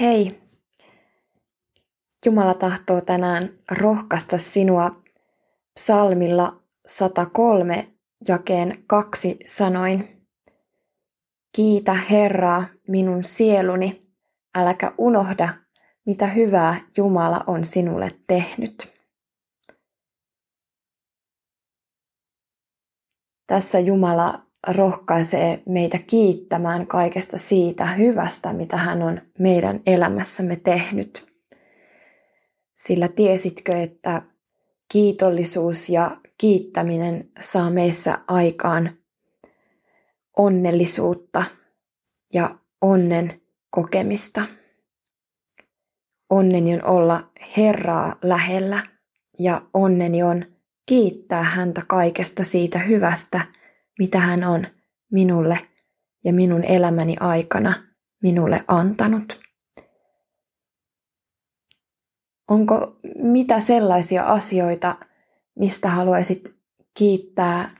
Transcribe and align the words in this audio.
Hei! 0.00 0.40
Jumala 2.26 2.54
tahtoo 2.54 3.00
tänään 3.00 3.58
rohkaista 3.70 4.38
sinua 4.38 5.02
psalmilla 5.74 6.62
103 6.86 7.94
jakeen 8.28 8.84
kaksi 8.86 9.38
sanoin. 9.46 10.26
Kiitä 11.56 11.94
Herraa 11.94 12.64
minun 12.88 13.24
sieluni, 13.24 14.12
äläkä 14.54 14.92
unohda, 14.98 15.54
mitä 16.06 16.26
hyvää 16.26 16.80
Jumala 16.96 17.44
on 17.46 17.64
sinulle 17.64 18.10
tehnyt. 18.26 18.92
Tässä 23.46 23.78
Jumala 23.78 24.47
rohkaisee 24.66 25.62
meitä 25.68 25.98
kiittämään 25.98 26.86
kaikesta 26.86 27.38
siitä 27.38 27.86
hyvästä, 27.86 28.52
mitä 28.52 28.76
hän 28.76 29.02
on 29.02 29.20
meidän 29.38 29.80
elämässämme 29.86 30.56
tehnyt. 30.56 31.28
Sillä 32.76 33.08
tiesitkö, 33.08 33.82
että 33.82 34.22
kiitollisuus 34.92 35.88
ja 35.88 36.16
kiittäminen 36.38 37.30
saa 37.40 37.70
meissä 37.70 38.18
aikaan 38.28 38.98
onnellisuutta 40.36 41.44
ja 42.34 42.58
onnen 42.80 43.40
kokemista. 43.70 44.42
Onneni 46.30 46.74
on 46.74 46.84
olla 46.84 47.30
Herraa 47.56 48.16
lähellä 48.22 48.86
ja 49.38 49.62
onneni 49.74 50.22
on 50.22 50.44
kiittää 50.86 51.42
häntä 51.42 51.82
kaikesta 51.86 52.44
siitä 52.44 52.78
hyvästä, 52.78 53.40
mitä 53.98 54.18
hän 54.18 54.44
on 54.44 54.66
minulle 55.10 55.58
ja 56.24 56.32
minun 56.32 56.64
elämäni 56.64 57.16
aikana 57.20 57.82
minulle 58.22 58.64
antanut. 58.68 59.40
Onko 62.48 62.96
mitä 63.16 63.60
sellaisia 63.60 64.24
asioita, 64.24 64.96
mistä 65.56 65.88
haluaisit 65.88 66.54
kiittää 66.98 67.70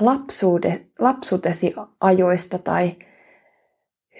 lapsuude, 0.00 0.86
lapsuutesi 0.98 1.74
ajoista 2.00 2.58
tai 2.58 2.96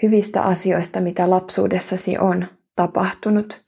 hyvistä 0.03 0.42
asioista, 0.42 1.01
mitä 1.01 1.31
lapsuudessasi 1.31 2.19
on 2.19 2.47
tapahtunut? 2.77 3.62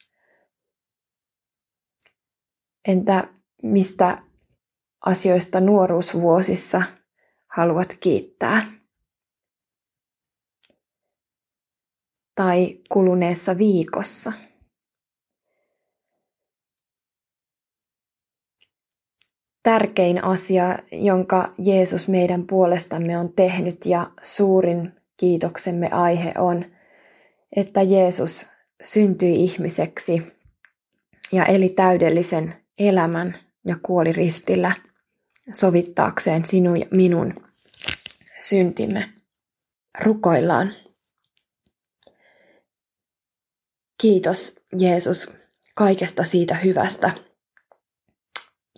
Entä 2.89 3.29
mistä 3.63 4.23
asioista 5.01 5.61
nuoruusvuosissa 5.61 6.83
haluat 7.51 7.97
kiittää? 8.01 8.67
Tai 12.35 12.79
kuluneessa 12.89 13.59
viikossa? 13.59 14.33
Tärkein 19.63 20.25
asia, 20.25 20.79
jonka 20.93 21.55
Jeesus 21.59 22.09
meidän 22.09 22.47
puolestamme 22.47 23.19
on 23.19 23.33
tehnyt 23.33 23.87
ja 23.87 24.11
suurin 24.23 24.93
kiitoksemme 25.17 25.89
aihe 25.89 26.35
on, 26.39 26.65
että 27.57 27.83
Jeesus 27.83 28.47
syntyi 28.83 29.45
ihmiseksi 29.45 30.23
ja 31.33 31.45
eli 31.45 31.69
täydellisen 31.69 32.55
elämän 32.79 33.39
ja 33.65 33.77
kuoli 33.83 34.13
ristillä 34.13 34.73
sovittaakseen 35.53 36.45
sinun 36.45 36.81
ja 36.81 36.87
minun 36.91 37.35
syntimme. 38.41 39.13
Rukoillaan. 40.01 40.75
Kiitos 44.01 44.61
Jeesus 44.79 45.33
kaikesta 45.75 46.25
siitä 46.25 46.55
hyvästä, 46.55 47.11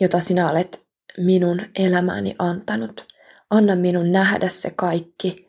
jota 0.01 0.21
sinä 0.21 0.51
olet 0.51 0.87
minun 1.19 1.61
elämääni 1.75 2.35
antanut. 2.39 3.07
Anna 3.51 3.77
minun 3.77 4.13
nähdä 4.13 4.49
se 4.49 4.71
kaikki. 4.71 5.49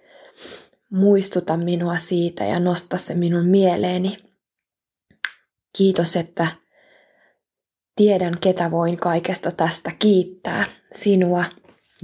Muistuta 0.89 1.57
minua 1.57 1.97
siitä 1.97 2.43
ja 2.43 2.59
nosta 2.59 2.97
se 2.97 3.15
minun 3.15 3.45
mieleeni. 3.45 4.17
Kiitos, 5.77 6.15
että 6.15 6.47
tiedän, 7.95 8.39
ketä 8.39 8.71
voin 8.71 8.97
kaikesta 8.97 9.51
tästä 9.51 9.91
kiittää. 9.99 10.65
Sinua, 10.91 11.45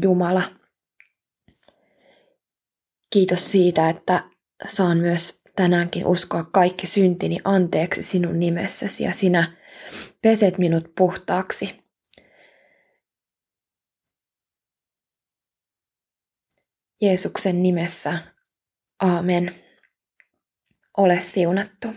Jumala. 0.01 0.43
Kiitos 3.13 3.51
siitä, 3.51 3.89
että 3.89 4.29
saan 4.67 4.97
myös 4.97 5.43
tänäänkin 5.55 6.05
uskoa 6.05 6.43
kaikki 6.43 6.87
syntini 6.87 7.39
anteeksi 7.43 8.01
sinun 8.01 8.39
nimessäsi 8.39 9.03
ja 9.03 9.13
sinä 9.13 9.57
peset 10.21 10.57
minut 10.57 10.95
puhtaaksi. 10.97 11.83
Jeesuksen 17.01 17.63
nimessä. 17.63 18.19
Aamen. 18.99 19.55
Ole 20.97 21.21
siunattu. 21.21 21.87